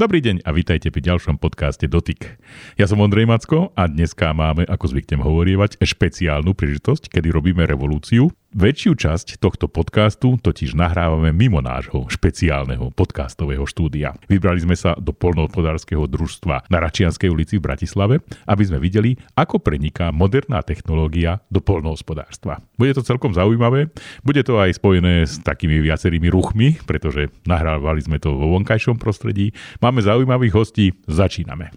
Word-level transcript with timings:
Dobrý 0.00 0.24
deň 0.24 0.48
a 0.48 0.56
vítajte 0.56 0.88
pri 0.88 1.12
ďalšom 1.12 1.36
podcaste 1.36 1.84
Dotyk. 1.84 2.40
Ja 2.80 2.88
som 2.88 3.04
Ondrej 3.04 3.28
Macko 3.28 3.68
a 3.76 3.84
dneska 3.84 4.32
máme, 4.32 4.64
ako 4.64 4.96
zvyknem 4.96 5.20
hovorievať, 5.20 5.76
špeciálnu 5.76 6.56
príležitosť, 6.56 7.12
kedy 7.12 7.28
robíme 7.28 7.68
revolúciu. 7.68 8.32
Väčšiu 8.50 8.98
časť 8.98 9.38
tohto 9.38 9.70
podcastu 9.70 10.34
totiž 10.34 10.74
nahrávame 10.74 11.30
mimo 11.30 11.62
nášho 11.62 12.10
špeciálneho 12.10 12.90
podcastového 12.90 13.62
štúdia. 13.62 14.18
Vybrali 14.26 14.58
sme 14.58 14.74
sa 14.74 14.98
do 14.98 15.14
polnohospodárskeho 15.14 16.10
družstva 16.10 16.66
na 16.66 16.78
Račianskej 16.82 17.30
ulici 17.30 17.62
v 17.62 17.70
Bratislave, 17.70 18.26
aby 18.50 18.62
sme 18.66 18.82
videli, 18.82 19.14
ako 19.38 19.62
preniká 19.62 20.10
moderná 20.10 20.66
technológia 20.66 21.38
do 21.46 21.62
polnohospodárstva. 21.62 22.58
Bude 22.74 22.90
to 22.90 23.06
celkom 23.06 23.38
zaujímavé, 23.38 23.94
bude 24.26 24.42
to 24.42 24.58
aj 24.58 24.82
spojené 24.82 25.30
s 25.30 25.38
takými 25.46 25.78
viacerými 25.78 26.26
ruchmi, 26.26 26.82
pretože 26.82 27.30
nahrávali 27.46 28.02
sme 28.02 28.18
to 28.18 28.34
vo 28.34 28.58
vonkajšom 28.58 28.98
prostredí. 28.98 29.54
Máme 29.78 30.02
zaujímavých 30.02 30.58
hostí, 30.58 30.90
začíname. 31.06 31.70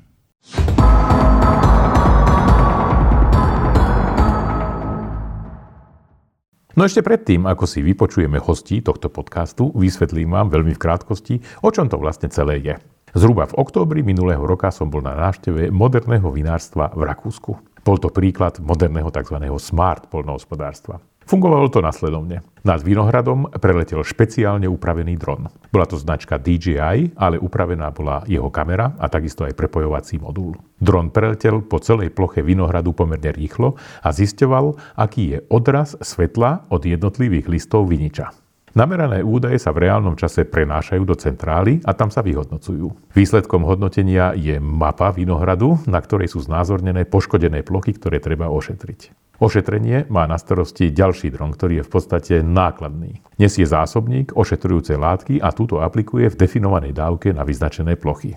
No 6.74 6.90
ešte 6.90 7.06
predtým, 7.06 7.46
ako 7.46 7.70
si 7.70 7.86
vypočujeme 7.86 8.42
hostí 8.42 8.82
tohto 8.82 9.06
podcastu, 9.06 9.70
vysvetlím 9.78 10.34
vám 10.34 10.50
veľmi 10.50 10.74
v 10.74 10.82
krátkosti, 10.82 11.36
o 11.62 11.70
čom 11.70 11.86
to 11.86 12.02
vlastne 12.02 12.34
celé 12.34 12.66
je. 12.66 12.74
Zhruba 13.14 13.46
v 13.46 13.62
októbri 13.62 14.02
minulého 14.02 14.42
roka 14.42 14.74
som 14.74 14.90
bol 14.90 15.06
na 15.06 15.14
návšteve 15.14 15.70
moderného 15.70 16.26
vinárstva 16.34 16.90
v 16.98 17.06
Rakúsku. 17.06 17.73
Bol 17.84 18.00
to 18.00 18.08
príklad 18.08 18.64
moderného 18.64 19.12
tzv. 19.12 19.44
smart 19.60 20.08
polnohospodárstva. 20.08 21.04
Fungovalo 21.24 21.72
to 21.72 21.80
nasledovne. 21.80 22.44
Nad 22.68 22.84
Vinohradom 22.84 23.48
preletel 23.60 24.04
špeciálne 24.04 24.68
upravený 24.68 25.16
dron. 25.16 25.48
Bola 25.72 25.88
to 25.88 25.96
značka 25.96 26.36
DJI, 26.36 27.16
ale 27.16 27.40
upravená 27.40 27.92
bola 27.96 28.28
jeho 28.28 28.52
kamera 28.52 28.96
a 29.00 29.08
takisto 29.08 29.48
aj 29.48 29.56
prepojovací 29.56 30.20
modul. 30.20 30.56
Dron 30.80 31.12
preletel 31.16 31.64
po 31.64 31.80
celej 31.80 32.12
ploche 32.12 32.44
Vinohradu 32.44 32.92
pomerne 32.92 33.32
rýchlo 33.32 33.80
a 34.04 34.12
zisťoval, 34.12 35.00
aký 35.00 35.24
je 35.36 35.40
odraz 35.48 35.96
svetla 36.00 36.68
od 36.68 36.84
jednotlivých 36.84 37.48
listov 37.48 37.88
viniča. 37.88 38.43
Namerané 38.74 39.22
údaje 39.22 39.62
sa 39.62 39.70
v 39.70 39.86
reálnom 39.86 40.18
čase 40.18 40.50
prenášajú 40.50 41.06
do 41.06 41.14
centrály 41.14 41.78
a 41.86 41.94
tam 41.94 42.10
sa 42.10 42.26
vyhodnocujú. 42.26 43.14
Výsledkom 43.14 43.62
hodnotenia 43.70 44.34
je 44.34 44.58
mapa 44.58 45.14
vinohradu, 45.14 45.78
na 45.86 46.02
ktorej 46.02 46.34
sú 46.34 46.42
znázornené 46.42 47.06
poškodené 47.06 47.62
plochy, 47.62 47.94
ktoré 47.94 48.18
treba 48.18 48.50
ošetriť. 48.50 49.14
Ošetrenie 49.38 50.10
má 50.10 50.26
na 50.26 50.42
starosti 50.42 50.90
ďalší 50.90 51.30
dron, 51.30 51.54
ktorý 51.54 51.82
je 51.82 51.86
v 51.86 51.92
podstate 51.94 52.36
nákladný. 52.42 53.22
Nesie 53.38 53.62
zásobník 53.62 54.34
ošetrujúcej 54.34 54.98
látky 54.98 55.38
a 55.38 55.54
túto 55.54 55.78
aplikuje 55.78 56.34
v 56.34 56.40
definovanej 56.42 56.98
dávke 56.98 57.30
na 57.30 57.46
vyznačené 57.46 57.94
plochy. 57.94 58.34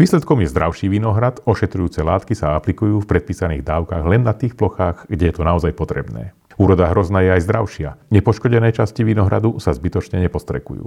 Výsledkom 0.00 0.42
je 0.42 0.50
zdravší 0.50 0.90
vinohrad, 0.90 1.44
ošetrujúce 1.44 2.02
látky 2.02 2.32
sa 2.32 2.56
aplikujú 2.56 3.04
v 3.04 3.08
predpísaných 3.14 3.62
dávkach 3.62 4.02
len 4.08 4.24
na 4.24 4.34
tých 4.34 4.56
plochách, 4.58 5.06
kde 5.12 5.30
je 5.30 5.34
to 5.36 5.46
naozaj 5.46 5.70
potrebné. 5.76 6.34
Úroda 6.54 6.90
hrozná 6.90 7.22
je 7.26 7.30
aj 7.34 7.42
zdravšia. 7.44 7.90
Nepoškodené 8.14 8.70
časti 8.70 9.02
vinohradu 9.02 9.58
sa 9.58 9.74
zbytočne 9.74 10.22
nepostrekujú. 10.22 10.86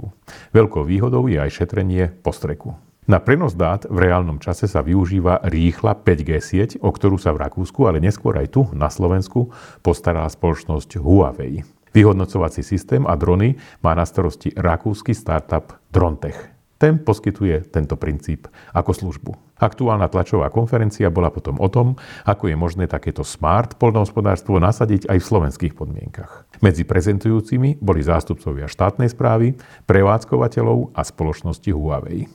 Veľkou 0.56 0.82
výhodou 0.84 1.28
je 1.28 1.36
aj 1.36 1.64
šetrenie 1.64 2.08
postreku. 2.24 2.80
Na 3.08 3.24
prenos 3.24 3.56
dát 3.56 3.88
v 3.88 4.04
reálnom 4.04 4.36
čase 4.36 4.68
sa 4.68 4.84
využíva 4.84 5.40
rýchla 5.48 5.96
5G 5.96 6.30
sieť, 6.44 6.70
o 6.84 6.92
ktorú 6.92 7.16
sa 7.16 7.32
v 7.32 7.40
Rakúsku, 7.48 7.88
ale 7.88 8.04
neskôr 8.04 8.36
aj 8.36 8.52
tu 8.52 8.68
na 8.76 8.92
Slovensku 8.92 9.48
postarala 9.80 10.28
spoločnosť 10.28 11.00
Huawei. 11.00 11.64
Vyhodnocovací 11.96 12.60
systém 12.60 13.08
a 13.08 13.16
drony 13.16 13.56
má 13.80 13.96
na 13.96 14.04
starosti 14.04 14.52
rakúsky 14.52 15.16
startup 15.16 15.72
Drontech. 15.88 16.36
Ten 16.76 17.00
poskytuje 17.00 17.72
tento 17.72 17.96
princíp 17.96 18.44
ako 18.76 18.92
službu. 18.92 19.47
Aktuálna 19.58 20.06
tlačová 20.06 20.48
konferencia 20.54 21.10
bola 21.10 21.34
potom 21.34 21.58
o 21.58 21.68
tom, 21.68 21.98
ako 22.24 22.48
je 22.48 22.56
možné 22.56 22.84
takéto 22.86 23.26
smart 23.26 23.74
poľnohospodárstvo 23.76 24.62
nasadiť 24.62 25.10
aj 25.10 25.18
v 25.18 25.28
slovenských 25.28 25.74
podmienkach. 25.74 26.46
Medzi 26.62 26.86
prezentujúcimi 26.86 27.82
boli 27.82 28.00
zástupcovia 28.00 28.70
štátnej 28.70 29.10
správy, 29.10 29.58
prevádzkovateľov 29.90 30.94
a 30.94 31.02
spoločnosti 31.02 31.70
Huawei. 31.74 32.30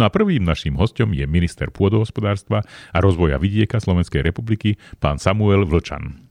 No 0.00 0.08
a 0.08 0.12
prvým 0.12 0.40
naším 0.40 0.80
hostom 0.80 1.12
je 1.12 1.28
minister 1.28 1.68
pôdohospodárstva 1.68 2.64
a 2.90 2.98
rozvoja 3.04 3.36
vidieka 3.36 3.76
Slovenskej 3.76 4.24
republiky, 4.24 4.80
pán 4.96 5.20
Samuel 5.20 5.68
Vlčan. 5.68 6.25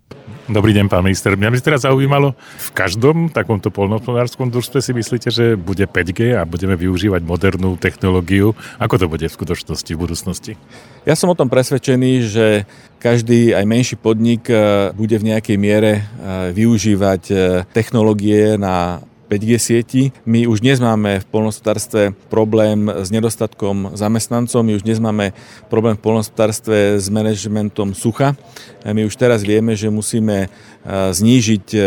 Dobrý 0.45 0.77
deň, 0.77 0.93
pán 0.93 1.01
minister. 1.01 1.33
Mňa 1.33 1.49
by 1.49 1.57
teraz 1.57 1.89
zaujímalo, 1.89 2.37
v 2.37 2.69
každom 2.77 3.33
takomto 3.33 3.73
polnohospodárskom 3.73 4.53
družstve 4.53 4.77
si 4.77 4.93
myslíte, 4.93 5.33
že 5.33 5.57
bude 5.57 5.81
5G 5.89 6.37
a 6.37 6.45
budeme 6.45 6.77
využívať 6.77 7.25
modernú 7.25 7.73
technológiu? 7.81 8.53
Ako 8.77 9.01
to 9.01 9.09
bude 9.09 9.25
v 9.25 9.33
skutočnosti 9.33 9.89
v 9.89 9.97
budúcnosti? 9.97 10.53
Ja 11.01 11.17
som 11.17 11.33
o 11.33 11.39
tom 11.39 11.49
presvedčený, 11.49 12.11
že 12.29 12.69
každý 13.01 13.57
aj 13.57 13.65
menší 13.65 13.97
podnik 13.97 14.45
eh, 14.45 14.93
bude 14.93 15.17
v 15.17 15.33
nejakej 15.33 15.57
miere 15.57 16.05
eh, 16.05 16.53
využívať 16.53 17.23
eh, 17.33 17.37
technológie 17.73 18.61
na 18.61 19.01
5G 19.25 19.51
sieti. 19.57 20.03
My 20.25 20.45
už 20.45 20.61
dnes 20.61 20.77
máme 20.77 21.19
v 21.19 21.25
polnospodárstve 21.25 22.13
problém 22.29 22.85
s 22.85 23.09
nedostatkom 23.09 23.97
zamestnancov, 23.97 24.61
my 24.61 24.77
už 24.77 24.85
dnes 24.85 25.01
máme 25.01 25.33
problém 25.65 25.97
v 25.97 26.05
polnospodárstve 26.05 27.01
s 27.01 27.09
manažmentom 27.09 27.97
sucha. 27.97 28.37
My 28.85 29.01
už 29.01 29.17
teraz 29.17 29.41
vieme, 29.41 29.73
že 29.73 29.89
musíme 29.89 30.53
znížiť 30.85 31.65
e, 31.73 31.79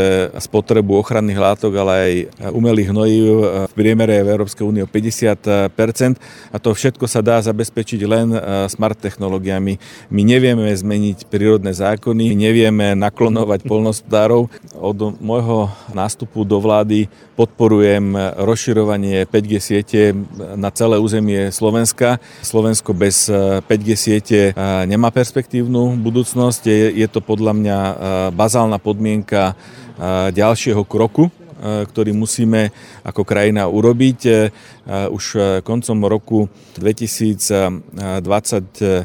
spotrebu 0.43 0.99
ochranných 0.99 1.39
látok, 1.39 1.73
ale 1.79 1.93
aj 1.95 2.15
umelých 2.51 2.91
hnojív 2.91 3.35
e, 3.39 3.47
v 3.71 3.73
priemere 3.79 4.27
v 4.27 4.33
Európskej 4.35 4.67
únie 4.67 4.83
o 4.83 4.91
50 4.91 5.71
a 6.51 6.57
to 6.59 6.75
všetko 6.75 7.07
sa 7.07 7.23
dá 7.23 7.39
zabezpečiť 7.39 8.01
len 8.03 8.35
e, 8.35 8.39
smart 8.67 8.99
technológiami. 8.99 9.79
My 10.11 10.23
nevieme 10.27 10.67
zmeniť 10.75 11.31
prírodné 11.31 11.71
zákony, 11.71 12.35
nevieme 12.35 12.99
naklonovať 12.99 13.71
polnospodárov. 13.71 14.51
Od 14.75 14.99
môjho 15.23 15.71
nástupu 15.95 16.43
do 16.43 16.59
vlády 16.59 17.07
podporujem 17.39 18.19
rozširovanie 18.35 19.23
5G 19.31 19.53
siete 19.63 20.01
na 20.59 20.75
celé 20.75 20.99
územie 20.99 21.55
Slovenska. 21.55 22.19
Slovensko 22.43 22.91
bez 22.91 23.31
5G 23.31 23.89
siete 23.95 24.39
nemá 24.91 25.15
perspektívnu 25.15 25.95
budúcnosť. 26.03 26.67
Je 26.99 27.07
to 27.07 27.23
podľa 27.23 27.53
mňa 27.55 27.79
bazálna 28.35 28.83
podmienka 28.89 29.53
ďalšieho 30.33 30.89
kroku, 30.89 31.29
ktorý 31.61 32.15
musíme 32.17 32.73
ako 33.05 33.27
krajina 33.27 33.69
urobiť. 33.69 34.21
Už 34.89 35.37
koncom 35.69 36.09
roku 36.09 36.49
2021 36.81 39.05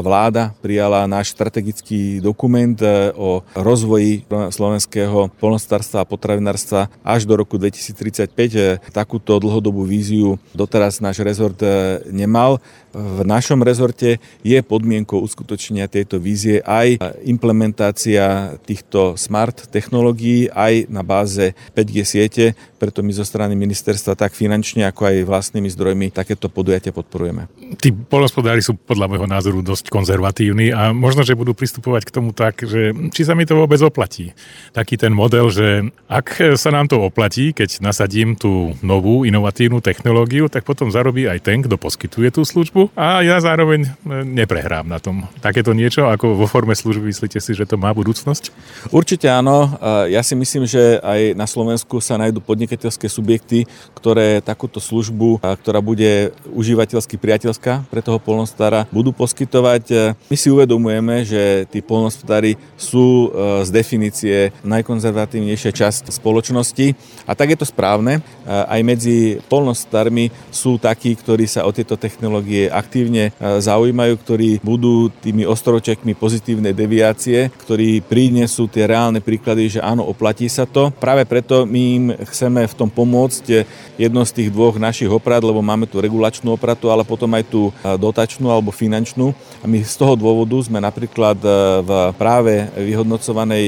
vláda 0.00 0.56
prijala 0.64 1.04
náš 1.04 1.36
strategický 1.36 2.24
dokument 2.24 2.80
o 3.20 3.44
rozvoji 3.52 4.24
slovenského 4.32 5.28
polnospodárstva 5.36 6.00
a 6.00 6.08
potravinárstva 6.08 6.88
až 7.04 7.28
do 7.28 7.36
roku 7.36 7.60
2035. 7.60 8.80
Takúto 8.96 9.36
dlhodobú 9.36 9.84
víziu 9.84 10.40
doteraz 10.56 11.04
náš 11.04 11.20
rezort 11.20 11.60
nemal. 12.08 12.56
V 12.96 13.28
našom 13.28 13.60
rezorte 13.60 14.24
je 14.40 14.56
podmienkou 14.64 15.20
uskutočnenia 15.20 15.84
tejto 15.84 16.16
vízie 16.16 16.64
aj 16.64 16.96
implementácia 17.28 18.56
týchto 18.64 19.20
smart 19.20 19.68
technológií 19.68 20.48
aj 20.48 20.88
na 20.88 21.04
báze 21.04 21.52
5G 21.76 21.96
siete, 22.08 22.56
preto 22.80 23.04
my 23.04 23.12
zo 23.12 23.28
strany 23.28 23.52
ministerstva 23.52 24.16
tak 24.16 24.32
finančne 24.32 24.45
ako 24.50 25.02
aj 25.08 25.16
vlastnými 25.26 25.68
zdrojmi 25.70 26.06
takéto 26.14 26.46
podujatia 26.46 26.94
podporujeme. 26.94 27.48
Tí 27.80 27.90
polnospodári 27.90 28.62
sú 28.62 28.76
podľa 28.76 29.10
môjho 29.10 29.26
názoru 29.26 29.64
dosť 29.64 29.90
konzervatívni 29.90 30.70
a 30.70 30.94
možno, 30.94 31.26
že 31.26 31.38
budú 31.38 31.56
pristupovať 31.56 32.06
k 32.06 32.14
tomu 32.14 32.30
tak, 32.36 32.62
že 32.62 32.94
či 33.10 33.22
sa 33.26 33.34
mi 33.34 33.48
to 33.48 33.56
vôbec 33.56 33.80
oplatí. 33.82 34.36
Taký 34.76 35.00
ten 35.00 35.12
model, 35.14 35.50
že 35.50 35.88
ak 36.06 36.56
sa 36.60 36.70
nám 36.70 36.90
to 36.90 37.02
oplatí, 37.02 37.50
keď 37.56 37.80
nasadím 37.80 38.36
tú 38.36 38.76
novú 38.82 39.24
inovatívnu 39.26 39.80
technológiu, 39.80 40.46
tak 40.52 40.68
potom 40.68 40.92
zarobí 40.92 41.26
aj 41.26 41.42
ten, 41.42 41.64
kto 41.64 41.80
poskytuje 41.80 42.28
tú 42.34 42.42
službu 42.44 42.92
a 42.98 43.24
ja 43.24 43.40
zároveň 43.40 43.88
e, 43.88 43.90
neprehrám 44.26 44.86
na 44.86 45.00
tom. 45.00 45.24
Takéto 45.40 45.72
niečo 45.72 46.08
ako 46.10 46.36
vo 46.36 46.46
forme 46.50 46.76
služby, 46.76 47.10
myslíte 47.10 47.40
si, 47.40 47.52
že 47.56 47.64
to 47.64 47.80
má 47.80 47.94
budúcnosť? 47.96 48.50
Určite 48.92 49.30
áno. 49.30 49.78
Ja 50.10 50.20
si 50.20 50.36
myslím, 50.36 50.68
že 50.68 51.00
aj 51.00 51.38
na 51.38 51.46
Slovensku 51.48 51.98
sa 52.02 52.20
nájdú 52.20 52.42
podnikateľské 52.44 53.08
subjekty, 53.08 53.64
ktoré 53.96 54.35
takúto 54.44 54.82
službu, 54.82 55.40
ktorá 55.40 55.80
bude 55.80 56.32
užívateľsky 56.50 57.16
priateľská 57.16 57.86
pre 57.88 58.00
toho 58.02 58.20
polnostára, 58.20 58.86
budú 58.90 59.10
poskytovať. 59.12 59.84
E, 59.90 59.96
my 60.16 60.36
si 60.36 60.48
uvedomujeme, 60.52 61.22
že 61.24 61.66
tí 61.70 61.80
polnospodári 61.80 62.60
sú 62.76 63.30
e, 63.32 63.62
z 63.64 63.68
definície 63.72 64.36
najkonzervatívnejšia 64.66 65.72
časť 65.72 66.10
spoločnosti 66.12 66.96
a 67.24 67.32
tak 67.32 67.54
je 67.54 67.58
to 67.58 67.66
správne. 67.66 68.20
Aj 68.46 68.78
medzi 68.86 69.42
polnospodármi 69.50 70.30
sú 70.54 70.78
takí, 70.78 71.18
ktorí 71.18 71.50
sa 71.50 71.66
o 71.66 71.74
tieto 71.74 71.98
technológie 71.98 72.70
aktívne 72.70 73.30
e, 73.30 73.60
zaujímajú, 73.62 74.14
ktorí 74.20 74.50
budú 74.60 75.08
tými 75.22 75.46
ostročekmi 75.46 76.14
pozitívnej 76.18 76.74
deviácie, 76.74 77.50
ktorí 77.64 78.02
prinesú 78.04 78.66
tie 78.66 78.86
reálne 78.86 79.22
príklady, 79.22 79.78
že 79.78 79.80
áno, 79.80 80.06
oplatí 80.06 80.46
sa 80.46 80.66
to. 80.66 80.90
Práve 80.96 81.26
preto 81.26 81.64
my 81.66 81.80
im 81.80 82.06
chceme 82.26 82.66
v 82.66 82.74
tom 82.74 82.88
pomôcť. 82.90 83.66
Jedno 83.96 84.25
z 84.26 84.42
tých 84.42 84.50
dvoch 84.50 84.74
našich 84.76 85.06
oprát, 85.06 85.40
lebo 85.40 85.62
máme 85.62 85.86
tu 85.86 86.02
regulačnú 86.02 86.50
opratu, 86.52 86.90
ale 86.90 87.06
potom 87.06 87.30
aj 87.32 87.46
tú 87.46 87.70
dotačnú 87.80 88.50
alebo 88.50 88.74
finančnú. 88.74 89.30
A 89.62 89.70
my 89.70 89.78
z 89.80 89.94
toho 89.94 90.18
dôvodu 90.18 90.58
sme 90.60 90.82
napríklad 90.82 91.38
v 91.86 91.90
práve 92.18 92.66
vyhodnocovanej 92.74 93.66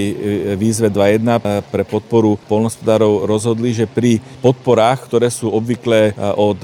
výzve 0.58 0.90
2.1 0.90 1.62
pre 1.70 1.86
podporu 1.86 2.34
polnospodárov 2.50 3.24
rozhodli, 3.30 3.70
že 3.70 3.86
pri 3.86 4.18
podporách, 4.42 5.06
ktoré 5.06 5.30
sú 5.30 5.48
obvykle 5.54 6.18
od 6.34 6.58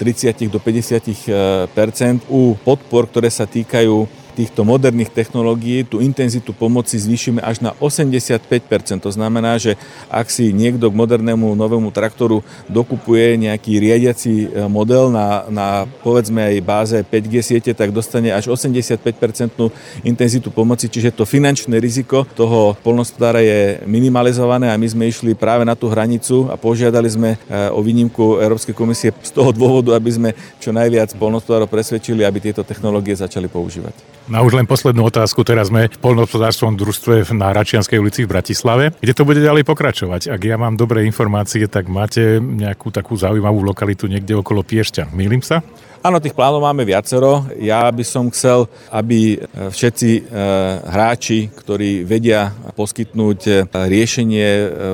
30 0.00 0.48
do 0.48 0.56
50% 0.56 2.24
u 2.32 2.56
podpor, 2.64 3.04
ktoré 3.06 3.28
sa 3.28 3.44
týkajú 3.44 4.25
týchto 4.36 4.68
moderných 4.68 5.08
technológií 5.08 5.88
tú 5.88 6.04
intenzitu 6.04 6.52
pomoci 6.52 7.00
zvýšime 7.00 7.40
až 7.40 7.64
na 7.64 7.72
85%. 7.80 9.00
To 9.00 9.08
znamená, 9.08 9.56
že 9.56 9.80
ak 10.12 10.28
si 10.28 10.52
niekto 10.52 10.92
k 10.92 10.98
modernému 11.00 11.56
novému 11.56 11.88
traktoru 11.88 12.44
dokupuje 12.68 13.40
nejaký 13.40 13.80
riadiaci 13.80 14.32
e, 14.44 14.46
model 14.68 15.08
na, 15.08 15.48
na 15.48 15.66
povedzme 16.04 16.44
aj 16.44 16.54
báze 16.60 16.96
5G 17.00 17.34
siete, 17.40 17.70
tak 17.72 17.96
dostane 17.96 18.28
až 18.28 18.52
85% 18.52 19.00
intenzitu 20.04 20.52
pomoci, 20.52 20.92
čiže 20.92 21.16
to 21.16 21.24
finančné 21.24 21.80
riziko 21.80 22.28
toho 22.36 22.76
polnospodára 22.84 23.40
je 23.40 23.80
minimalizované 23.88 24.68
a 24.68 24.76
my 24.76 24.84
sme 24.84 25.08
išli 25.08 25.32
práve 25.32 25.64
na 25.64 25.72
tú 25.72 25.88
hranicu 25.88 26.52
a 26.52 26.60
požiadali 26.60 27.08
sme 27.08 27.30
e, 27.34 27.38
o 27.72 27.80
výnimku 27.80 28.44
Európskej 28.44 28.76
komisie 28.76 29.16
z 29.24 29.32
toho 29.32 29.48
dôvodu, 29.56 29.96
aby 29.96 30.10
sme 30.12 30.30
čo 30.60 30.76
najviac 30.76 31.16
polnospodárov 31.16 31.70
presvedčili, 31.70 32.20
aby 32.20 32.42
tieto 32.44 32.60
technológie 32.60 33.16
začali 33.16 33.48
používať. 33.48 34.25
Na 34.26 34.42
už 34.42 34.58
len 34.58 34.66
poslednú 34.66 35.06
otázku. 35.06 35.46
Teraz 35.46 35.70
sme 35.70 35.86
v 35.86 35.98
polnohospodárstvom 36.02 36.74
družstve 36.74 37.30
na 37.30 37.54
Račianskej 37.54 38.02
ulici 38.02 38.26
v 38.26 38.34
Bratislave. 38.34 38.90
Kde 38.98 39.14
to 39.14 39.22
bude 39.22 39.38
ďalej 39.38 39.62
pokračovať? 39.62 40.34
Ak 40.34 40.42
ja 40.42 40.58
mám 40.58 40.74
dobré 40.74 41.06
informácie, 41.06 41.70
tak 41.70 41.86
máte 41.86 42.42
nejakú 42.42 42.90
takú 42.90 43.14
zaujímavú 43.14 43.62
lokalitu 43.62 44.10
niekde 44.10 44.34
okolo 44.34 44.66
Piešťa. 44.66 45.14
Mýlim 45.14 45.46
sa? 45.46 45.62
Áno, 46.06 46.22
tých 46.22 46.38
plánov 46.38 46.62
máme 46.62 46.86
viacero. 46.86 47.50
Ja 47.58 47.90
by 47.90 48.04
som 48.06 48.30
chcel, 48.30 48.70
aby 48.94 49.42
e, 49.42 49.74
všetci 49.74 50.10
e, 50.14 50.20
hráči, 50.86 51.50
ktorí 51.50 52.06
vedia 52.06 52.54
poskytnúť 52.78 53.40
e, 53.42 53.52
riešenie 53.66 54.48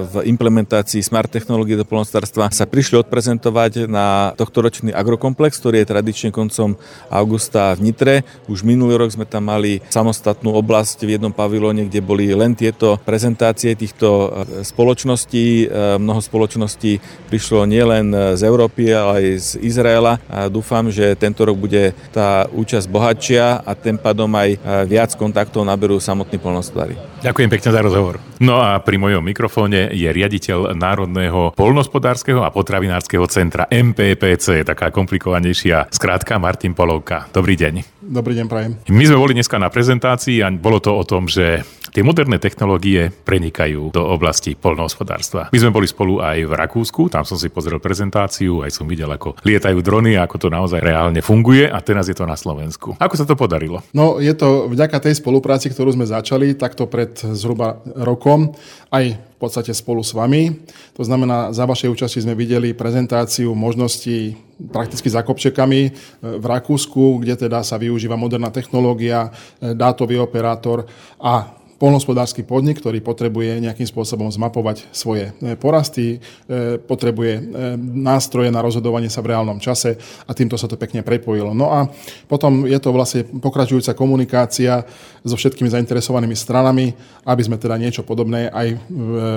v 0.09 0.15
implementácii 0.25 1.05
smart 1.05 1.29
technológie 1.29 1.77
do 1.77 1.85
polnospodárstva, 1.85 2.49
sa 2.49 2.65
prišli 2.65 3.05
odprezentovať 3.05 3.93
na 3.93 4.33
tohtoročný 4.41 4.97
agrokomplex, 4.97 5.61
ktorý 5.61 5.85
je 5.85 5.91
tradične 5.93 6.33
koncom 6.33 6.81
augusta 7.13 7.77
v 7.77 7.93
Nitre. 7.93 8.15
Už 8.49 8.65
minulý 8.65 8.97
rok 8.97 9.13
sme 9.13 9.29
tam 9.29 9.53
mali 9.53 9.85
samostatnú 9.93 10.57
oblasť 10.57 11.05
v 11.05 11.21
jednom 11.21 11.37
pavilóne, 11.37 11.93
kde 11.93 12.01
boli 12.01 12.33
len 12.33 12.57
tieto 12.57 12.97
prezentácie 13.05 13.77
týchto 13.77 14.33
spoločností. 14.65 15.69
Mnoho 16.01 16.25
spoločností 16.25 17.05
prišlo 17.29 17.69
nielen 17.69 18.33
z 18.33 18.41
Európy, 18.49 18.89
ale 18.97 19.13
aj 19.13 19.27
z 19.37 19.51
Izraela. 19.61 20.17
A 20.33 20.49
dúfam, 20.49 20.89
že 20.89 21.02
že 21.03 21.19
tento 21.19 21.43
rok 21.43 21.59
bude 21.59 21.91
tá 22.15 22.47
účasť 22.47 22.87
bohatšia 22.87 23.67
a 23.67 23.75
tým 23.75 23.99
pádom 23.99 24.31
aj 24.31 24.55
e, 24.55 24.59
viac 24.87 25.11
kontaktov 25.19 25.67
naberú 25.67 25.99
samotní 25.99 26.39
polnospodári. 26.39 26.95
Ďakujem 27.27 27.51
pekne 27.51 27.71
za 27.75 27.81
rozhovor. 27.83 28.23
No 28.39 28.63
a 28.63 28.79
pri 28.79 29.03
mojom 29.03 29.23
mikrofóne 29.23 29.91
je 29.91 30.07
riaditeľ 30.07 30.79
Národného 30.79 31.55
polnospodárskeho 31.59 32.47
a 32.47 32.55
potravinárskeho 32.55 33.27
centra 33.27 33.67
MPPC, 33.67 34.63
taká 34.63 34.95
komplikovanejšia 34.95 35.91
skrátka 35.91 36.39
Martin 36.39 36.75
Polovka. 36.75 37.27
Dobrý 37.35 37.59
deň. 37.59 38.03
Dobrý 38.03 38.39
deň, 38.39 38.47
prajem. 38.47 38.73
My 38.91 39.05
sme 39.07 39.19
boli 39.19 39.35
dneska 39.35 39.59
na 39.59 39.71
prezentácii 39.71 40.43
a 40.43 40.51
bolo 40.51 40.79
to 40.83 40.95
o 40.95 41.03
tom, 41.07 41.27
že 41.27 41.63
Tie 41.93 42.01
moderné 42.01 42.41
technológie 42.41 43.13
prenikajú 43.13 43.93
do 43.93 44.01
oblasti 44.01 44.57
polnohospodárstva. 44.57 45.53
My 45.53 45.61
sme 45.61 45.77
boli 45.77 45.85
spolu 45.85 46.25
aj 46.25 46.41
v 46.49 46.53
Rakúsku, 46.57 47.13
tam 47.13 47.29
som 47.29 47.37
si 47.37 47.53
pozrel 47.53 47.77
prezentáciu, 47.85 48.65
aj 48.65 48.73
som 48.73 48.89
videl, 48.89 49.13
ako 49.13 49.37
lietajú 49.45 49.77
drony, 49.85 50.17
ako 50.17 50.41
to 50.41 50.49
naozaj 50.49 50.81
reálne 50.81 51.21
funguje 51.21 51.69
a 51.69 51.77
teraz 51.85 52.09
je 52.09 52.17
to 52.17 52.25
na 52.25 52.33
Slovensku. 52.33 52.97
Ako 52.97 53.21
sa 53.21 53.29
to 53.29 53.37
podarilo? 53.37 53.85
No, 53.93 54.25
je 54.25 54.33
to 54.33 54.73
vďaka 54.73 55.05
tej 55.05 55.21
spolupráci, 55.21 55.69
ktorú 55.69 55.93
sme 55.93 56.09
začali 56.09 56.57
takto 56.57 56.89
pred 56.89 57.13
zhruba 57.13 57.85
rokom, 57.85 58.57
aj 58.89 59.13
v 59.13 59.37
podstate 59.37 59.77
spolu 59.77 60.01
s 60.01 60.17
vami. 60.17 60.65
To 60.97 61.05
znamená, 61.05 61.53
za 61.53 61.69
vašej 61.69 61.93
účasti 61.93 62.25
sme 62.25 62.33
videli 62.33 62.73
prezentáciu 62.73 63.53
možností 63.53 64.33
prakticky 64.73 65.13
za 65.13 65.21
kopčekami 65.21 65.93
v 66.25 66.45
Rakúsku, 66.49 67.21
kde 67.21 67.37
teda 67.37 67.61
sa 67.61 67.77
využíva 67.77 68.17
moderná 68.17 68.49
technológia, 68.49 69.29
dátový 69.61 70.17
operátor 70.17 70.89
a 71.21 71.61
polnospodársky 71.83 72.47
podnik, 72.47 72.79
ktorý 72.79 73.03
potrebuje 73.03 73.59
nejakým 73.59 73.91
spôsobom 73.91 74.31
zmapovať 74.31 74.87
svoje 74.95 75.35
e, 75.43 75.59
porasty, 75.59 76.23
e, 76.47 76.79
potrebuje 76.79 77.33
e, 77.35 77.43
nástroje 77.83 78.55
na 78.55 78.63
rozhodovanie 78.63 79.11
sa 79.11 79.19
v 79.19 79.35
reálnom 79.35 79.59
čase 79.59 79.99
a 79.99 80.31
týmto 80.31 80.55
sa 80.55 80.71
to 80.71 80.79
pekne 80.79 81.03
prepojilo. 81.03 81.51
No 81.51 81.75
a 81.75 81.91
potom 82.31 82.71
je 82.71 82.79
to 82.79 82.95
vlastne 82.95 83.27
pokračujúca 83.27 83.99
komunikácia 83.99 84.87
so 85.27 85.35
všetkými 85.35 85.75
zainteresovanými 85.75 86.39
stranami, 86.39 86.95
aby 87.27 87.43
sme 87.43 87.59
teda 87.59 87.75
niečo 87.75 88.07
podobné 88.07 88.47
aj 88.47 88.79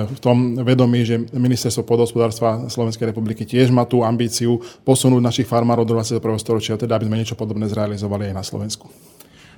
v 0.06 0.18
tom 0.22 0.58
vedomí, 0.62 1.02
že 1.02 1.18
Ministerstvo 1.30 1.82
podhospodárstva 1.82 2.70
Slovenskej 2.70 3.10
republiky 3.10 3.42
tiež 3.42 3.74
má 3.74 3.86
tú 3.86 4.06
ambíciu 4.06 4.62
posunúť 4.86 5.22
našich 5.22 5.50
farmárov 5.50 5.86
do 5.86 5.98
21. 5.98 6.22
storočia, 6.38 6.78
teda 6.78 6.94
aby 6.94 7.10
sme 7.10 7.18
niečo 7.18 7.38
podobné 7.38 7.66
zrealizovali 7.70 8.30
aj 8.30 8.34
na 8.34 8.42
Slovensku. 8.42 8.86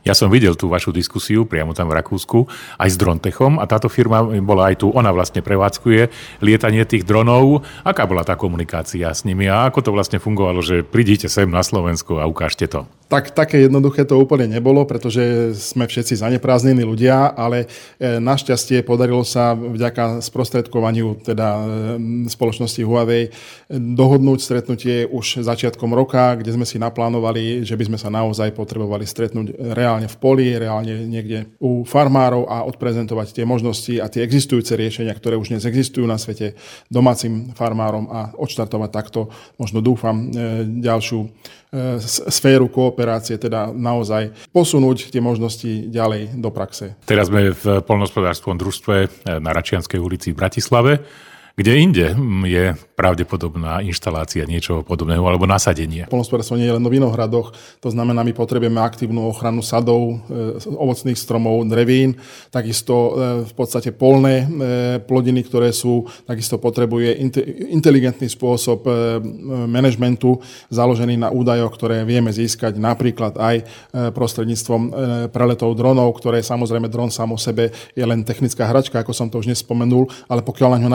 Ja 0.09 0.17
som 0.17 0.33
videl 0.33 0.57
tú 0.57 0.73
vašu 0.73 0.89
diskusiu 0.89 1.45
priamo 1.45 1.77
tam 1.77 1.93
v 1.93 2.01
Rakúsku 2.01 2.49
aj 2.81 2.89
s 2.89 2.97
Drontechom 2.97 3.61
a 3.61 3.69
táto 3.69 3.93
firma 3.93 4.25
bola 4.41 4.73
aj 4.73 4.81
tu, 4.81 4.89
ona 4.89 5.13
vlastne 5.13 5.45
prevádzkuje 5.45 6.09
lietanie 6.41 6.81
tých 6.89 7.05
dronov. 7.05 7.61
Aká 7.85 8.09
bola 8.09 8.25
tá 8.25 8.33
komunikácia 8.33 9.13
s 9.13 9.29
nimi 9.29 9.53
a 9.53 9.69
ako 9.69 9.85
to 9.85 9.91
vlastne 9.93 10.17
fungovalo, 10.17 10.65
že 10.65 10.81
prídite 10.81 11.29
sem 11.29 11.45
na 11.45 11.61
Slovensku 11.61 12.17
a 12.17 12.25
ukážte 12.25 12.65
to? 12.65 12.89
Tak, 13.09 13.33
také 13.33 13.65
jednoduché 13.65 14.05
to 14.05 14.21
úplne 14.21 14.53
nebolo, 14.53 14.85
pretože 14.85 15.57
sme 15.57 15.89
všetci 15.89 16.21
zaneprázdnení 16.21 16.85
ľudia, 16.85 17.33
ale 17.33 17.65
e, 17.97 18.21
našťastie 18.21 18.85
podarilo 18.85 19.25
sa 19.25 19.57
vďaka 19.57 20.21
sprostredkovaniu 20.21 21.25
teda 21.25 21.49
e, 21.57 21.65
spoločnosti 22.29 22.85
Huawei 22.85 23.33
dohodnúť 23.73 24.39
stretnutie 24.45 25.09
už 25.09 25.41
začiatkom 25.41 25.89
roka, 25.97 26.37
kde 26.37 26.61
sme 26.61 26.69
si 26.69 26.77
naplánovali, 26.77 27.65
že 27.65 27.81
by 27.81 27.89
sme 27.89 27.97
sa 27.97 28.13
naozaj 28.13 28.53
potrebovali 28.53 29.09
stretnúť 29.09 29.57
reálne 29.73 29.98
v 30.07 30.17
poli, 30.23 30.55
reálne 30.55 31.11
niekde 31.11 31.51
u 31.59 31.83
farmárov 31.83 32.47
a 32.47 32.63
odprezentovať 32.71 33.35
tie 33.35 33.45
možnosti 33.49 33.99
a 33.99 34.07
tie 34.07 34.23
existujúce 34.23 34.79
riešenia, 34.79 35.11
ktoré 35.19 35.35
už 35.35 35.51
dnes 35.51 35.67
existujú 35.67 36.07
na 36.07 36.21
svete 36.21 36.55
domácim 36.87 37.51
farmárom 37.59 38.07
a 38.15 38.31
odštartovať 38.39 38.91
takto, 38.95 39.35
možno 39.59 39.83
dúfam, 39.83 40.31
e, 40.31 40.63
ďalšiu 40.85 41.27
sféru 42.33 42.73
kooperácie 42.73 43.09
operácie, 43.09 43.41
teda 43.41 43.73
naozaj 43.73 44.33
posunúť 44.53 45.09
tie 45.09 45.21
možnosti 45.25 45.89
ďalej 45.89 46.37
do 46.37 46.51
praxe. 46.53 46.97
Teraz 47.09 47.33
sme 47.33 47.57
v 47.57 47.81
polnospodárstvom 47.81 48.61
družstve 48.61 48.95
na 49.41 49.51
Račianskej 49.57 49.97
ulici 49.97 50.33
v 50.33 50.37
Bratislave. 50.37 50.93
Kde 51.59 51.75
inde 51.75 52.15
je 52.47 52.71
pravdepodobná 52.95 53.83
inštalácia 53.83 54.47
niečoho 54.47 54.87
podobného 54.87 55.27
alebo 55.27 55.43
nasadenie? 55.43 56.07
Polnospodárstvo 56.07 56.55
nie 56.55 56.71
je 56.71 56.75
len 56.79 56.87
v 56.87 57.03
vinohradoch, 57.03 57.51
to 57.83 57.91
znamená, 57.91 58.23
my 58.23 58.31
potrebujeme 58.31 58.79
aktívnu 58.79 59.27
ochranu 59.27 59.59
sadov, 59.59 60.23
e, 60.31 60.55
ovocných 60.63 61.19
stromov, 61.19 61.67
drevín, 61.67 62.15
takisto 62.55 62.95
e, 62.95 63.11
v 63.43 63.53
podstate 63.59 63.91
polné 63.91 64.47
e, 64.47 64.47
plodiny, 65.03 65.43
ktoré 65.43 65.75
sú, 65.75 66.07
takisto 66.31 66.63
potrebuje 66.63 67.19
inteligentný 67.75 68.31
spôsob 68.31 68.87
manažmentu 69.67 70.39
založený 70.71 71.19
na 71.19 71.35
údajoch, 71.35 71.75
ktoré 71.75 72.07
vieme 72.07 72.31
získať 72.31 72.79
napríklad 72.79 73.35
aj 73.35 73.57
prostredníctvom 74.15 74.83
preletov 75.35 75.75
dronov, 75.75 76.15
ktoré 76.23 76.39
samozrejme 76.39 76.87
dron 76.87 77.11
sám 77.11 77.35
o 77.35 77.39
sebe 77.41 77.75
je 77.99 78.05
len 78.07 78.23
technická 78.23 78.71
hračka, 78.71 79.03
ako 79.03 79.11
som 79.11 79.27
to 79.27 79.43
už 79.43 79.51
nespomenul, 79.51 80.07
ale 80.31 80.47
pokiaľ 80.47 80.79
na 80.79 80.87
ňo 80.87 80.91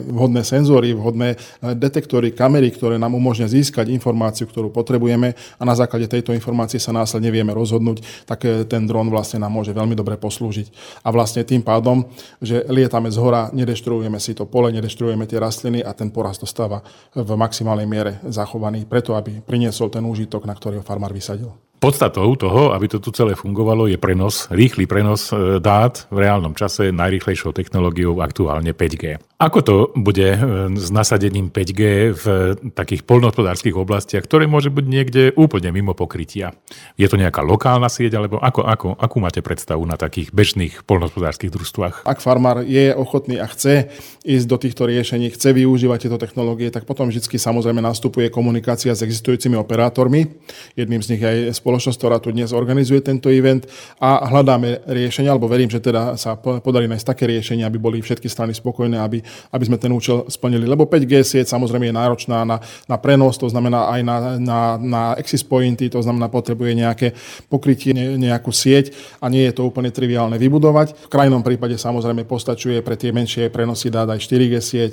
vhodné 0.00 0.42
senzory, 0.46 0.92
vhodné 0.92 1.36
eh, 1.36 1.74
detektory, 1.74 2.32
kamery, 2.32 2.72
ktoré 2.72 2.96
nám 2.96 3.16
umožňa 3.16 3.48
získať 3.50 3.92
informáciu, 3.92 4.48
ktorú 4.48 4.72
potrebujeme 4.72 5.34
a 5.36 5.62
na 5.62 5.74
základe 5.74 6.06
tejto 6.06 6.32
informácie 6.32 6.78
sa 6.78 6.94
následne 6.94 7.28
vieme 7.28 7.52
rozhodnúť, 7.52 8.26
tak 8.28 8.44
eh, 8.46 8.64
ten 8.64 8.86
dron 8.86 9.10
vlastne 9.10 9.42
nám 9.42 9.52
môže 9.52 9.74
veľmi 9.74 9.98
dobre 9.98 10.14
poslúžiť. 10.16 11.00
A 11.02 11.12
vlastne 11.12 11.42
tým 11.42 11.60
pádom, 11.60 12.06
že 12.40 12.64
lietame 12.70 13.10
z 13.12 13.18
hora, 13.20 13.50
nedeštruujeme 13.52 14.16
si 14.22 14.32
to 14.32 14.46
pole, 14.46 14.70
nedeštruujeme 14.72 15.26
tie 15.26 15.42
rastliny 15.42 15.82
a 15.82 15.90
ten 15.92 16.08
porast 16.08 16.44
dostáva 16.46 16.80
v 17.12 17.30
maximálnej 17.36 17.88
miere 17.88 18.12
zachovaný, 18.28 18.86
preto 18.86 19.18
aby 19.18 19.42
priniesol 19.42 19.90
ten 19.90 20.04
úžitok, 20.06 20.46
na 20.46 20.54
ktorý 20.54 20.80
ho 20.80 20.84
farmár 20.86 21.10
vysadil. 21.10 21.65
Podstatou 21.76 22.32
toho, 22.40 22.72
aby 22.72 22.88
to 22.88 22.96
tu 22.96 23.12
celé 23.12 23.36
fungovalo, 23.36 23.84
je 23.84 24.00
prenos, 24.00 24.48
rýchly 24.48 24.88
prenos 24.88 25.28
e, 25.28 25.60
dát 25.60 26.08
v 26.08 26.24
reálnom 26.24 26.56
čase 26.56 26.88
najrýchlejšou 26.88 27.52
technológiou 27.52 28.16
aktuálne 28.24 28.72
5G. 28.72 29.20
Ako 29.36 29.60
to 29.60 29.76
bude 29.92 30.24
e, 30.24 30.38
s 30.72 30.88
nasadením 30.88 31.52
5G 31.52 31.82
v 32.16 32.24
takých 32.72 33.04
polnohospodárských 33.04 33.76
oblastiach, 33.76 34.24
ktoré 34.24 34.48
môže 34.48 34.72
byť 34.72 34.86
niekde 34.88 35.22
úplne 35.36 35.68
mimo 35.68 35.92
pokrytia? 35.92 36.56
Je 36.96 37.04
to 37.04 37.20
nejaká 37.20 37.44
lokálna 37.44 37.92
sieť, 37.92 38.16
alebo 38.16 38.40
ako, 38.40 38.64
ako, 38.64 38.88
akú 38.96 39.16
máte 39.20 39.44
predstavu 39.44 39.84
na 39.84 40.00
takých 40.00 40.32
bežných 40.32 40.88
polnohospodárskych 40.88 41.52
družstvách? 41.52 42.08
Ak 42.08 42.24
farmár 42.24 42.64
je 42.64 42.96
ochotný 42.96 43.36
a 43.36 43.44
chce 43.52 43.92
ísť 44.24 44.46
do 44.48 44.56
týchto 44.56 44.88
riešení, 44.88 45.28
chce 45.28 45.52
využívať 45.52 46.08
tieto 46.08 46.16
technológie, 46.16 46.72
tak 46.72 46.88
potom 46.88 47.12
vždy 47.12 47.36
samozrejme 47.36 47.84
nastupuje 47.84 48.32
komunikácia 48.32 48.96
s 48.96 49.04
existujúcimi 49.04 49.60
operátormi. 49.60 50.32
Jedným 50.80 51.04
z 51.04 51.12
nich 51.12 51.20
aj 51.20 51.60
spoločnosť, 51.66 51.98
ktorá 51.98 52.22
tu 52.22 52.30
dnes 52.30 52.54
organizuje 52.54 53.02
tento 53.02 53.26
event 53.26 53.66
a 53.98 54.30
hľadáme 54.30 54.86
riešenia, 54.86 55.34
alebo 55.34 55.50
verím, 55.50 55.66
že 55.66 55.82
teda 55.82 56.14
sa 56.14 56.38
podarí 56.38 56.86
nájsť 56.86 57.02
také 57.10 57.26
riešenia, 57.26 57.66
aby 57.66 57.82
boli 57.82 57.98
všetky 57.98 58.30
strany 58.30 58.54
spokojné, 58.54 59.02
aby, 59.02 59.18
aby 59.50 59.64
sme 59.66 59.74
ten 59.74 59.90
účel 59.90 60.30
splnili. 60.30 60.62
Lebo 60.62 60.86
5G 60.86 61.26
sieť 61.26 61.50
samozrejme 61.50 61.90
je 61.90 61.94
náročná 61.98 62.46
na, 62.46 62.62
na 62.86 62.96
prenos, 63.02 63.34
to 63.34 63.50
znamená 63.50 63.90
aj 63.90 64.00
na, 64.06 64.16
na, 64.38 64.60
na 64.78 65.02
access 65.18 65.42
pointy, 65.42 65.90
to 65.90 65.98
znamená 65.98 66.30
potrebuje 66.30 66.78
nejaké 66.78 67.18
pokrytie, 67.50 67.90
nejakú 67.98 68.54
sieť 68.54 68.94
a 69.18 69.26
nie 69.26 69.42
je 69.50 69.58
to 69.58 69.66
úplne 69.66 69.90
triviálne 69.90 70.38
vybudovať. 70.38 70.94
V 70.94 71.10
krajnom 71.10 71.42
prípade 71.42 71.74
samozrejme 71.74 72.22
postačuje 72.30 72.78
pre 72.78 72.94
tie 72.94 73.10
menšie 73.10 73.50
prenosy 73.50 73.90
dát 73.90 74.06
aj 74.06 74.22
4G 74.22 74.54
sieť. 74.62 74.92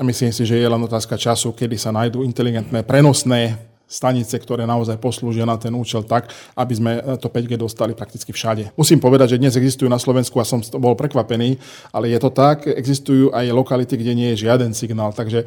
A 0.00 0.04
myslím 0.04 0.32
si, 0.32 0.48
že 0.48 0.56
je 0.56 0.64
len 0.64 0.80
otázka 0.80 1.20
času, 1.20 1.52
kedy 1.52 1.76
sa 1.76 1.92
nájdú 1.92 2.24
inteligentné 2.24 2.80
prenosné 2.88 3.75
stanice, 3.86 4.34
ktoré 4.42 4.66
naozaj 4.66 4.98
poslúžia 4.98 5.46
na 5.46 5.54
ten 5.54 5.70
účel 5.70 6.02
tak, 6.02 6.26
aby 6.58 6.74
sme 6.74 6.92
to 7.22 7.30
5G 7.30 7.54
dostali 7.54 7.94
prakticky 7.94 8.34
všade. 8.34 8.74
Musím 8.74 8.98
povedať, 8.98 9.38
že 9.38 9.40
dnes 9.40 9.54
existujú 9.54 9.86
na 9.86 10.02
Slovensku 10.02 10.42
a 10.42 10.44
som 10.44 10.58
bol 10.82 10.98
prekvapený, 10.98 11.54
ale 11.94 12.10
je 12.10 12.18
to 12.18 12.34
tak, 12.34 12.66
existujú 12.66 13.30
aj 13.30 13.46
lokality, 13.54 13.94
kde 13.94 14.12
nie 14.18 14.28
je 14.34 14.50
žiaden 14.50 14.74
signál, 14.74 15.14
takže 15.14 15.46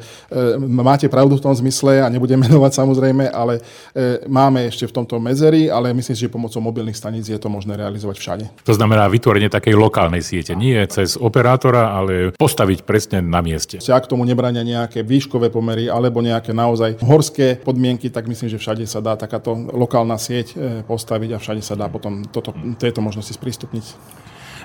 máte 0.64 1.04
pravdu 1.12 1.36
v 1.36 1.44
tom 1.44 1.52
zmysle 1.52 2.00
a 2.00 2.08
nebudem 2.08 2.40
menovať 2.48 2.72
samozrejme, 2.80 3.28
ale 3.28 3.60
e, 3.92 4.24
máme 4.24 4.64
ešte 4.72 4.88
v 4.88 4.96
tomto 4.96 5.20
medzery, 5.20 5.68
ale 5.68 5.92
myslím 5.92 6.16
si, 6.16 6.24
že 6.24 6.32
pomocou 6.32 6.64
mobilných 6.64 6.96
staníc 6.96 7.28
je 7.28 7.36
to 7.36 7.52
možné 7.52 7.76
realizovať 7.76 8.16
všade. 8.16 8.44
To 8.64 8.72
znamená 8.72 9.04
vytvorenie 9.12 9.52
takej 9.52 9.76
lokálnej 9.76 10.24
siete, 10.24 10.56
nie 10.56 10.80
cez 10.88 11.20
operátora, 11.20 11.92
ale 11.92 12.32
postaviť 12.40 12.88
presne 12.88 13.20
na 13.20 13.44
mieste. 13.44 13.76
Ak 13.90 14.08
tomu 14.08 14.24
nebrania 14.24 14.64
nejaké 14.64 15.04
výškové 15.04 15.52
pomery 15.52 15.92
alebo 15.92 16.24
nejaké 16.24 16.56
naozaj 16.56 17.02
horské 17.04 17.60
podmienky, 17.60 18.08
tak 18.08 18.29
myslím, 18.30 18.48
že 18.54 18.62
všade 18.62 18.84
sa 18.86 19.02
dá 19.02 19.18
takáto 19.18 19.52
lokálna 19.74 20.14
sieť 20.14 20.54
e, 20.54 20.86
postaviť 20.86 21.30
a 21.34 21.42
všade 21.42 21.62
sa 21.66 21.74
dá 21.74 21.90
potom 21.90 22.22
toto, 22.30 22.54
tieto 22.78 23.02
možnosti 23.02 23.34
sprístupniť. 23.34 23.84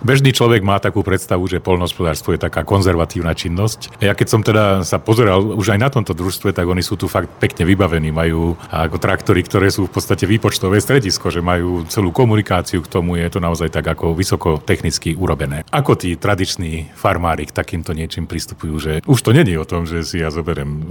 Bežný 0.04 0.36
človek 0.36 0.60
má 0.66 0.82
takú 0.82 1.06
predstavu, 1.06 1.48
že 1.48 1.64
polnohospodárstvo 1.64 2.36
je 2.36 2.42
taká 2.42 2.68
konzervatívna 2.68 3.32
činnosť. 3.32 4.04
Ja 4.04 4.18
keď 4.18 4.28
som 4.28 4.42
teda 4.44 4.84
sa 4.84 5.00
pozeral 5.00 5.40
už 5.56 5.78
aj 5.78 5.80
na 5.80 5.90
tomto 5.92 6.12
družstve, 6.12 6.52
tak 6.52 6.68
oni 6.68 6.84
sú 6.84 7.00
tu 7.00 7.08
fakt 7.08 7.32
pekne 7.40 7.64
vybavení. 7.64 8.12
Majú 8.12 8.60
ako 8.72 8.98
traktory, 9.00 9.46
ktoré 9.46 9.72
sú 9.72 9.88
v 9.88 9.94
podstate 9.96 10.28
výpočtové 10.28 10.84
stredisko, 10.84 11.32
že 11.32 11.40
majú 11.40 11.88
celú 11.88 12.12
komunikáciu 12.12 12.84
k 12.84 12.92
tomu. 12.92 13.16
Je 13.16 13.32
to 13.32 13.40
naozaj 13.40 13.72
tak 13.72 13.88
ako 13.88 14.18
vysoko 14.18 14.60
technicky 14.60 15.16
urobené. 15.16 15.64
Ako 15.72 15.96
tí 15.96 16.20
tradiční 16.20 16.92
farmári 16.98 17.48
k 17.48 17.56
takýmto 17.56 17.96
niečím 17.96 18.28
pristupujú, 18.28 18.76
že 18.82 18.92
už 19.08 19.20
to 19.24 19.32
není 19.32 19.56
o 19.56 19.68
tom, 19.68 19.88
že 19.88 20.04
si 20.04 20.20
ja 20.20 20.28
zoberiem 20.34 20.70
e, 20.70 20.82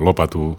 lopatu 0.00 0.56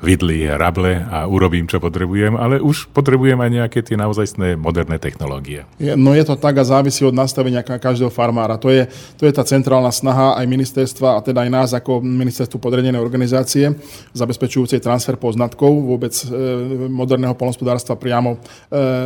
vidly, 0.00 0.48
rable 0.48 1.04
a 1.04 1.28
urobím, 1.28 1.68
čo 1.68 1.80
potrebujem, 1.80 2.36
ale 2.36 2.60
už 2.60 2.88
potrebujem 2.90 3.36
aj 3.36 3.50
nejaké 3.50 3.78
tie 3.84 3.96
naozajstné 4.00 4.56
moderné 4.56 4.96
technológie. 4.96 5.68
No 5.76 6.16
je 6.16 6.24
to 6.24 6.40
tak 6.40 6.56
a 6.56 6.64
závisí 6.64 7.04
od 7.04 7.12
nastavenia 7.12 7.60
každého 7.60 8.08
farmára. 8.08 8.56
To 8.60 8.72
je, 8.72 8.88
to 9.20 9.28
je 9.28 9.32
tá 9.32 9.44
centrálna 9.44 9.92
snaha 9.92 10.40
aj 10.40 10.46
ministerstva 10.48 11.20
a 11.20 11.24
teda 11.24 11.44
aj 11.44 11.50
nás 11.52 11.70
ako 11.76 12.00
ministerstvu 12.00 12.56
podriadenej 12.56 13.00
organizácie 13.00 13.76
zabezpečujúcej 14.16 14.80
transfer 14.80 15.20
poznatkov 15.20 15.70
vôbec 15.84 16.12
e, 16.24 16.26
moderného 16.88 17.36
polnospodárstva 17.36 18.00
priamo 18.00 18.36
e, 18.36 18.38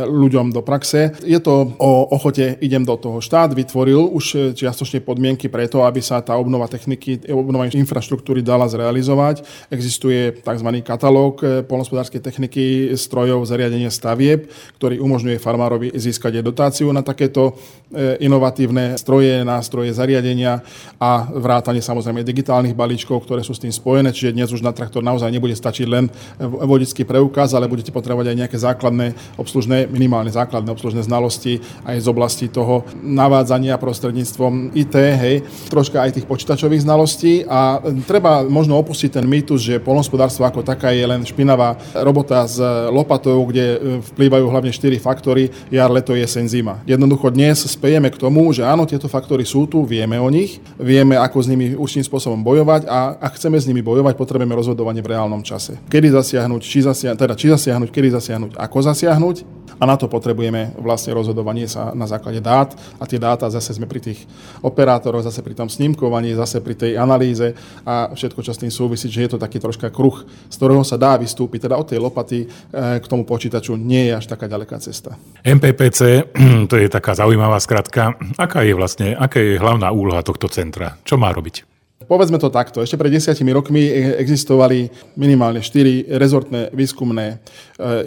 ľuďom 0.07 0.55
do 0.55 0.63
praxe. 0.63 1.11
Je 1.27 1.37
to 1.43 1.75
o 1.75 1.91
ochote, 2.15 2.55
idem 2.63 2.87
do 2.87 2.95
toho. 2.95 3.19
Štát 3.19 3.51
vytvoril 3.51 3.99
už 4.15 4.55
čiastočne 4.55 5.03
podmienky 5.03 5.51
preto, 5.51 5.83
aby 5.83 5.99
sa 5.99 6.23
tá 6.23 6.39
obnova 6.39 6.71
techniky, 6.71 7.27
obnova 7.29 7.67
infraštruktúry 7.67 8.39
dala 8.39 8.71
zrealizovať. 8.71 9.43
Existuje 9.67 10.39
tzv 10.39 10.69
katalóg 10.85 11.41
eh, 11.41 11.65
polnospodárskej 11.65 12.21
techniky, 12.21 12.93
strojov, 12.93 13.49
zariadenia 13.49 13.89
stavieb, 13.89 14.45
ktorý 14.77 15.01
umožňuje 15.01 15.41
farmárovi 15.41 15.89
získať 15.97 16.37
aj 16.39 16.43
dotáciu 16.45 16.93
na 16.93 17.01
takéto 17.01 17.57
eh, 17.89 18.21
inovatívne 18.21 18.93
stroje, 19.01 19.41
nástroje, 19.41 19.89
zariadenia 19.97 20.61
a 21.01 21.25
vrátanie 21.33 21.81
samozrejme 21.81 22.21
digitálnych 22.21 22.77
balíčkov, 22.77 23.25
ktoré 23.25 23.41
sú 23.41 23.57
s 23.57 23.63
tým 23.65 23.73
spojené. 23.73 24.13
Čiže 24.13 24.37
dnes 24.37 24.53
už 24.53 24.61
na 24.61 24.69
traktor 24.69 25.01
naozaj 25.01 25.33
nebude 25.33 25.57
stačiť 25.57 25.87
len 25.89 26.05
eh, 26.05 26.45
vodický 26.45 27.01
preukaz, 27.01 27.57
ale 27.57 27.65
budete 27.65 27.89
potrebovať 27.89 28.29
aj 28.29 28.37
nejaké 28.45 28.57
základné 28.61 29.17
obslužné, 29.41 29.89
minimálne 29.89 30.29
základné 30.29 30.69
obslužné 30.69 31.01
znalosti 31.01 31.65
aj 31.81 31.97
z 31.97 32.07
oblasti 32.07 32.45
toho 32.45 32.85
navádzania 33.01 33.81
prostredníctvom 33.81 34.77
IT, 34.77 34.95
hej, 34.95 35.35
troška 35.73 36.03
aj 36.03 36.19
tých 36.19 36.29
počítačových 36.29 36.83
znalostí 36.83 37.47
a 37.47 37.79
treba 38.03 38.43
možno 38.43 38.75
opustiť 38.75 39.15
ten 39.15 39.25
mýtus, 39.25 39.63
že 39.63 39.79
polnospodárstvo 39.79 40.43
ako 40.43 40.61
tak 40.61 40.74
taká 40.75 40.91
je 40.91 41.07
len 41.07 41.23
špinavá 41.23 41.79
robota 42.03 42.43
s 42.43 42.59
lopatou, 42.91 43.47
kde 43.47 43.65
e, 43.65 43.77
vplývajú 44.11 44.45
hlavne 44.51 44.75
4 44.75 44.99
faktory, 44.99 45.47
jar, 45.71 45.87
leto, 45.87 46.11
jeseň, 46.11 46.45
zima. 46.51 46.83
Jednoducho 46.83 47.31
dnes 47.31 47.63
spejeme 47.63 48.11
k 48.11 48.19
tomu, 48.19 48.51
že 48.51 48.67
áno, 48.67 48.83
tieto 48.83 49.07
faktory 49.07 49.47
sú 49.47 49.63
tu, 49.71 49.87
vieme 49.87 50.19
o 50.19 50.27
nich, 50.27 50.59
vieme, 50.75 51.15
ako 51.15 51.37
s 51.39 51.47
nimi 51.47 51.71
účinným 51.73 52.03
spôsobom 52.03 52.43
bojovať 52.43 52.91
a 52.91 53.15
ak 53.23 53.39
chceme 53.39 53.55
s 53.55 53.65
nimi 53.65 53.79
bojovať, 53.79 54.19
potrebujeme 54.19 54.51
rozhodovanie 54.51 54.99
v 54.99 55.15
reálnom 55.15 55.39
čase. 55.39 55.79
Kedy 55.87 56.11
zasiahnuť, 56.11 56.61
či 56.61 56.83
zasiahnuť, 56.83 57.19
teda 57.23 57.33
či 57.39 57.47
zasiahnuť, 57.55 57.89
kedy 57.89 58.07
zasiahnuť, 58.19 58.51
ako 58.59 58.77
zasiahnuť 58.83 59.65
a 59.79 59.83
na 59.83 59.95
to 59.99 60.07
potrebujeme 60.07 60.71
vlastne 60.79 61.11
rozhodovanie 61.11 61.67
sa 61.67 61.91
na 61.91 62.07
základe 62.07 62.39
dát 62.39 62.71
a 62.99 63.03
tie 63.03 63.19
dáta 63.19 63.51
zase 63.51 63.75
sme 63.75 63.87
pri 63.87 63.99
tých 63.99 64.23
operátoroch, 64.63 65.25
zase 65.25 65.43
pri 65.43 65.55
tom 65.55 65.67
snímkovaní, 65.67 66.31
zase 66.35 66.63
pri 66.63 66.75
tej 66.79 66.91
analýze 66.95 67.55
a 67.83 68.15
všetko, 68.15 68.39
čo 68.39 68.55
s 68.55 68.61
tým 68.61 68.71
súvisí, 68.71 69.11
že 69.11 69.27
je 69.27 69.29
to 69.35 69.39
taký 69.41 69.59
troška 69.59 69.91
kruh, 69.91 70.23
z 70.47 70.55
ktorého 70.65 70.81
sa 70.81 70.97
dá 70.97 71.13
vystúpiť, 71.21 71.69
teda 71.69 71.77
od 71.77 71.85
tej 71.85 72.01
lopaty 72.01 72.49
eh, 72.49 72.97
k 72.97 73.05
tomu 73.05 73.21
počítaču 73.21 73.77
nie 73.77 74.09
je 74.09 74.17
až 74.17 74.25
taká 74.25 74.49
ďaleká 74.49 74.81
cesta. 74.81 75.13
MPPC, 75.45 76.33
to 76.73 76.75
je 76.81 76.89
taká 76.89 77.13
zaujímavá 77.13 77.61
skratka. 77.61 78.17
Aká 78.41 78.65
je 78.65 78.73
vlastne, 78.73 79.13
aká 79.13 79.37
je 79.37 79.61
hlavná 79.61 79.93
úloha 79.93 80.25
tohto 80.25 80.49
centra? 80.49 80.97
Čo 81.05 81.21
má 81.21 81.29
robiť? 81.29 81.74
Povedzme 82.05 82.37
to 82.37 82.53
takto. 82.53 82.85
Ešte 82.85 83.01
pred 83.01 83.09
desiatimi 83.09 83.49
rokmi 83.49 83.81
existovali 84.21 84.93
minimálne 85.17 85.57
štyri 85.57 86.05
rezortné 86.05 86.69
výskumné 86.69 87.25
e, 87.33 87.35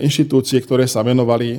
inštitúcie, 0.06 0.62
ktoré 0.62 0.86
sa 0.86 1.02
venovali 1.02 1.58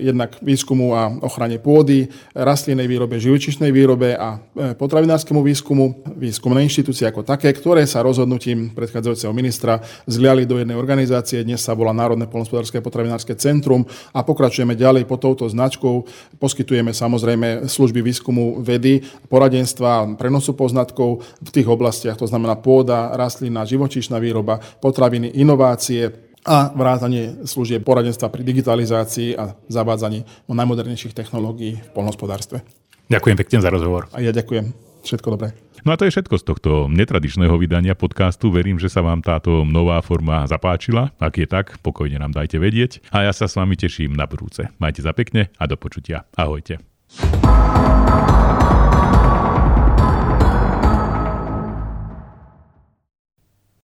jednak 0.00 0.40
výskumu 0.40 0.96
a 0.96 1.12
ochrane 1.20 1.60
pôdy, 1.60 2.08
rastlinnej 2.32 2.88
výrobe, 2.88 3.20
živočišnej 3.20 3.68
výrobe 3.68 4.16
a 4.16 4.40
e, 4.56 4.72
potravinárskemu 4.72 5.44
výskumu. 5.44 6.08
Výskumné 6.16 6.64
inštitúcie 6.64 7.04
ako 7.04 7.20
také, 7.20 7.52
ktoré 7.52 7.84
sa 7.84 8.00
rozhodnutím 8.00 8.72
predchádzajúceho 8.72 9.36
ministra 9.36 9.84
zliali 10.08 10.48
do 10.48 10.56
jednej 10.56 10.80
organizácie. 10.80 11.44
Dnes 11.44 11.60
sa 11.60 11.76
volá 11.76 11.92
Národné 11.92 12.24
polnospodárske 12.24 12.80
potravinárske 12.80 13.36
centrum 13.36 13.84
a 14.16 14.24
pokračujeme 14.24 14.72
ďalej 14.72 15.04
pod 15.04 15.20
touto 15.20 15.44
značkou. 15.44 16.08
Poskytujeme 16.40 16.96
samozrejme 16.96 17.68
služby 17.68 18.00
výskumu 18.00 18.64
vedy, 18.64 19.04
poradenstva, 19.28 20.16
prenosu 20.16 20.56
poznatkov 20.56 21.20
v 21.44 21.50
tých 21.52 21.73
oblastiach, 21.74 22.16
to 22.16 22.30
znamená 22.30 22.54
pôda, 22.56 23.12
rastlina, 23.18 23.66
živočíšna 23.66 24.22
výroba, 24.22 24.62
potraviny, 24.78 25.34
inovácie, 25.34 26.24
a 26.44 26.68
vrátanie 26.76 27.48
služieb 27.48 27.80
poradenstva 27.80 28.28
pri 28.28 28.44
digitalizácii 28.44 29.32
a 29.32 29.56
zavádzaní 29.72 30.44
najmodernejších 30.44 31.16
technológií 31.16 31.80
v 31.80 31.90
polnospodárstve. 31.96 32.60
Ďakujem 33.08 33.36
pekne 33.40 33.58
za 33.64 33.72
rozhovor. 33.72 34.12
A 34.12 34.20
ja 34.20 34.28
ďakujem. 34.32 34.76
Všetko 35.04 35.28
dobré. 35.36 35.56
No 35.84 35.92
a 35.92 36.00
to 36.00 36.08
je 36.08 36.16
všetko 36.16 36.40
z 36.40 36.44
tohto 36.48 36.70
netradičného 36.88 37.52
vydania 37.60 37.92
podcastu. 37.92 38.48
Verím, 38.48 38.80
že 38.80 38.88
sa 38.88 39.04
vám 39.04 39.20
táto 39.20 39.68
nová 39.68 40.00
forma 40.00 40.48
zapáčila. 40.48 41.12
Ak 41.20 41.36
je 41.36 41.44
tak, 41.44 41.76
pokojne 41.84 42.16
nám 42.16 42.32
dajte 42.32 42.56
vedieť. 42.56 43.04
A 43.12 43.28
ja 43.28 43.32
sa 43.36 43.44
s 43.44 43.56
vami 43.60 43.76
teším 43.76 44.16
na 44.16 44.24
budúce. 44.24 44.72
Majte 44.80 45.04
za 45.04 45.12
pekne 45.12 45.52
a 45.60 45.68
do 45.68 45.76
počutia. 45.76 46.24
Ahojte. 46.40 46.80